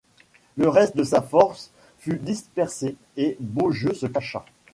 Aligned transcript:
Le 0.57 0.67
reste 0.67 0.97
de 0.97 1.03
sa 1.03 1.21
force 1.21 1.69
fut 1.99 2.17
dispersé 2.17 2.95
et 3.17 3.37
Beaujeu 3.39 3.93
se 3.93 4.07
cacha. 4.07 4.43